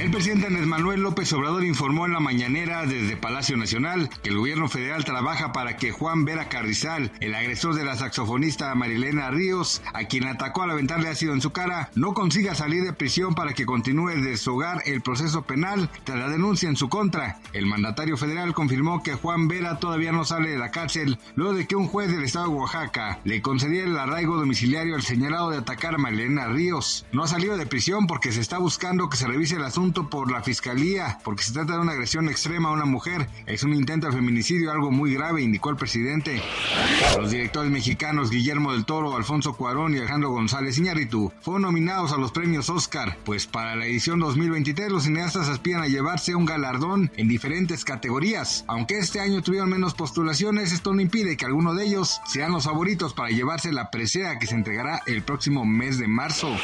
El 0.00 0.10
presidente 0.10 0.46
Andrés 0.46 0.66
Manuel 0.66 1.02
López 1.02 1.30
Obrador 1.34 1.62
informó 1.62 2.06
en 2.06 2.14
la 2.14 2.20
mañanera 2.20 2.86
desde 2.86 3.18
Palacio 3.18 3.58
Nacional 3.58 4.08
que 4.22 4.30
el 4.30 4.38
gobierno 4.38 4.66
federal 4.66 5.04
trabaja 5.04 5.52
para 5.52 5.76
que 5.76 5.90
Juan 5.92 6.24
Vera 6.24 6.48
Carrizal, 6.48 7.12
el 7.20 7.34
agresor 7.34 7.74
de 7.74 7.84
la 7.84 7.96
saxofonista 7.96 8.74
Marilena 8.74 9.30
Ríos, 9.30 9.82
a 9.92 10.04
quien 10.04 10.26
atacó 10.26 10.62
al 10.62 10.70
aventarle 10.70 11.10
ácido 11.10 11.34
en 11.34 11.42
su 11.42 11.50
cara, 11.50 11.90
no 11.96 12.14
consiga 12.14 12.54
salir 12.54 12.82
de 12.82 12.94
prisión 12.94 13.34
para 13.34 13.52
que 13.52 13.66
continúe 13.66 14.22
de 14.22 14.38
su 14.38 14.54
hogar 14.54 14.80
el 14.86 15.02
proceso 15.02 15.42
penal 15.42 15.90
tras 16.04 16.18
la 16.18 16.30
denuncia 16.30 16.70
en 16.70 16.76
su 16.76 16.88
contra. 16.88 17.38
El 17.52 17.66
mandatario 17.66 18.16
federal 18.16 18.54
confirmó 18.54 19.02
que 19.02 19.16
Juan 19.16 19.48
Vera 19.48 19.80
todavía 19.80 20.12
no 20.12 20.24
sale 20.24 20.48
de 20.48 20.58
la 20.58 20.70
cárcel 20.70 21.18
luego 21.34 21.52
de 21.52 21.66
que 21.66 21.76
un 21.76 21.88
juez 21.88 22.10
del 22.10 22.24
estado 22.24 22.48
de 22.48 22.54
Oaxaca 22.54 23.20
le 23.24 23.42
concediera 23.42 23.86
el 23.86 23.98
arraigo 23.98 24.38
domiciliario 24.38 24.94
al 24.94 25.02
señalado 25.02 25.50
de 25.50 25.58
atacar 25.58 25.94
a 25.94 25.98
Marilena 25.98 26.48
Ríos. 26.48 27.04
No 27.12 27.24
ha 27.24 27.28
salido 27.28 27.58
de 27.58 27.66
prisión 27.66 28.06
porque 28.06 28.32
se 28.32 28.40
está 28.40 28.56
buscando 28.56 29.10
que 29.10 29.18
se 29.18 29.26
revise 29.26 29.56
el 29.56 29.64
asunto 29.64 29.89
por 29.92 30.30
la 30.30 30.42
fiscalía, 30.42 31.18
porque 31.24 31.42
se 31.42 31.52
trata 31.52 31.74
de 31.74 31.80
una 31.80 31.92
agresión 31.92 32.28
extrema 32.28 32.68
a 32.68 32.72
una 32.72 32.84
mujer. 32.84 33.28
Es 33.46 33.64
un 33.64 33.74
intento 33.74 34.06
de 34.06 34.12
feminicidio, 34.12 34.70
algo 34.70 34.90
muy 34.90 35.14
grave, 35.14 35.42
indicó 35.42 35.70
el 35.70 35.76
presidente. 35.76 36.40
Los 37.18 37.30
directores 37.30 37.70
mexicanos 37.70 38.30
Guillermo 38.30 38.72
del 38.72 38.84
Toro, 38.84 39.16
Alfonso 39.16 39.54
Cuarón 39.54 39.94
y 39.94 39.98
Alejandro 39.98 40.30
González 40.30 40.78
Iñárritu 40.78 41.32
fueron 41.40 41.62
nominados 41.62 42.12
a 42.12 42.18
los 42.18 42.30
premios 42.30 42.70
Oscar, 42.70 43.18
pues 43.24 43.46
para 43.46 43.74
la 43.74 43.86
edición 43.86 44.20
2023 44.20 44.92
los 44.92 45.04
cineastas 45.04 45.48
aspiran 45.48 45.82
a 45.82 45.88
llevarse 45.88 46.34
un 46.34 46.44
galardón 46.44 47.10
en 47.16 47.28
diferentes 47.28 47.84
categorías. 47.84 48.64
Aunque 48.68 48.98
este 48.98 49.20
año 49.20 49.42
tuvieron 49.42 49.70
menos 49.70 49.94
postulaciones, 49.94 50.72
esto 50.72 50.94
no 50.94 51.00
impide 51.00 51.36
que 51.36 51.46
alguno 51.46 51.74
de 51.74 51.84
ellos 51.84 52.20
sean 52.26 52.52
los 52.52 52.64
favoritos 52.64 53.12
para 53.14 53.30
llevarse 53.30 53.72
la 53.72 53.90
presea 53.90 54.38
que 54.38 54.46
se 54.46 54.54
entregará 54.54 55.02
el 55.06 55.22
próximo 55.22 55.64
mes 55.64 55.98
de 55.98 56.06
marzo. 56.06 56.56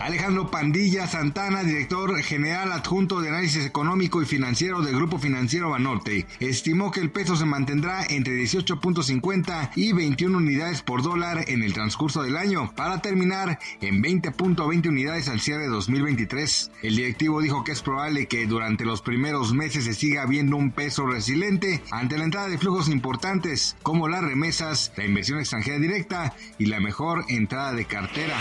Alejandro 0.00 0.50
Pandilla 0.50 1.06
Santana, 1.06 1.62
director 1.62 2.16
general 2.22 2.45
general 2.46 2.70
adjunto 2.70 3.20
de 3.20 3.28
análisis 3.28 3.66
económico 3.66 4.22
y 4.22 4.24
financiero 4.24 4.80
del 4.80 4.94
Grupo 4.94 5.18
Financiero 5.18 5.70
Banorte, 5.70 6.26
estimó 6.38 6.92
que 6.92 7.00
el 7.00 7.10
peso 7.10 7.34
se 7.34 7.44
mantendrá 7.44 8.06
entre 8.08 8.40
18.50 8.40 9.70
y 9.74 9.92
21 9.92 10.38
unidades 10.38 10.80
por 10.82 11.02
dólar 11.02 11.46
en 11.48 11.64
el 11.64 11.72
transcurso 11.72 12.22
del 12.22 12.36
año, 12.36 12.72
para 12.76 13.02
terminar 13.02 13.58
en 13.80 14.00
20.20 14.00 14.88
unidades 14.88 15.28
al 15.28 15.40
cierre 15.40 15.64
de 15.64 15.70
2023. 15.70 16.70
El 16.82 16.94
directivo 16.94 17.40
dijo 17.40 17.64
que 17.64 17.72
es 17.72 17.82
probable 17.82 18.28
que 18.28 18.46
durante 18.46 18.84
los 18.84 19.02
primeros 19.02 19.52
meses 19.52 19.84
se 19.84 19.94
siga 19.94 20.24
viendo 20.26 20.56
un 20.56 20.70
peso 20.70 21.04
resiliente 21.04 21.82
ante 21.90 22.16
la 22.16 22.24
entrada 22.26 22.48
de 22.48 22.58
flujos 22.58 22.88
importantes 22.88 23.76
como 23.82 24.06
las 24.06 24.22
remesas, 24.22 24.92
la 24.96 25.04
inversión 25.04 25.40
extranjera 25.40 25.80
directa 25.80 26.32
y 26.58 26.66
la 26.66 26.78
mejor 26.78 27.24
entrada 27.28 27.72
de 27.72 27.86
cartera. 27.86 28.36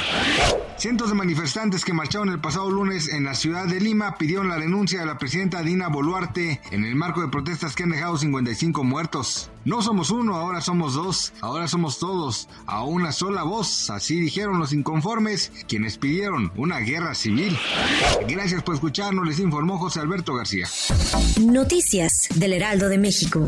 Cientos 0.77 1.10
de 1.10 1.15
manifestantes 1.15 1.83
que 1.83 1.94
marcharon 1.94 2.30
el 2.30 2.39
pasado 2.39 2.70
lunes 2.70 3.10
en 3.10 3.23
la 3.23 3.33
ciudad 3.33 3.65
de 3.65 3.80
Pidieron 4.17 4.50
la 4.50 4.58
renuncia 4.58 5.00
de 5.00 5.06
la 5.06 5.17
presidenta 5.17 5.61
Dina 5.61 5.88
Boluarte 5.88 6.60
en 6.72 6.83
el 6.83 6.95
marco 6.95 7.22
de 7.22 7.30
protestas 7.30 7.76
que 7.76 7.83
han 7.83 7.92
dejado 7.92 8.17
55 8.17 8.83
muertos. 8.83 9.50
No 9.64 9.82
somos 9.82 10.11
uno, 10.11 10.36
ahora 10.36 10.60
somos 10.60 10.95
dos, 10.95 11.33
ahora 11.39 11.67
somos 11.67 11.98
todos, 11.98 12.50
a 12.67 12.83
una 12.83 13.14
sola 13.14 13.44
voz, 13.44 13.89
así 13.89 14.20
dijeron 14.20 14.60
los 14.60 14.73
inconformes, 14.73 15.52
quienes 15.67 15.98
pidieron 15.98 16.52
una 16.58 16.80
guerra 16.80 17.16
civil. 17.16 17.58
Gracias 18.28 18.61
por 18.64 18.76
escucharnos, 18.76 19.26
les 19.26 19.39
informó 19.39 19.78
José 19.78 20.02
Alberto 20.02 20.36
García. 20.36 20.67
Noticias 21.39 22.27
del 22.36 22.54
Heraldo 22.54 22.89
de 22.89 22.98
México. 22.98 23.45